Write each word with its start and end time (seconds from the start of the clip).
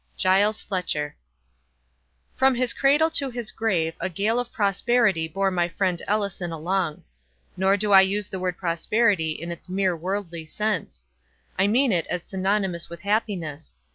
—Giles 0.17 0.59
Fletcher. 0.63 1.15
From 2.33 2.55
his 2.55 2.73
cradle 2.73 3.11
to 3.11 3.29
his 3.29 3.51
grave 3.51 3.93
a 3.99 4.09
gale 4.09 4.39
of 4.39 4.51
prosperity 4.51 5.27
bore 5.27 5.51
my 5.51 5.69
friend 5.69 6.01
Ellison 6.07 6.51
along. 6.51 7.03
Nor 7.55 7.77
do 7.77 7.91
I 7.91 8.01
use 8.01 8.27
the 8.27 8.39
word 8.39 8.57
prosperity 8.57 9.33
in 9.33 9.51
its 9.51 9.69
mere 9.69 9.95
worldly 9.95 10.47
sense. 10.47 11.03
I 11.59 11.67
mean 11.67 11.91
it 11.91 12.07
as 12.07 12.23
synonymous 12.23 12.89
with 12.89 13.01
happiness. 13.01 13.75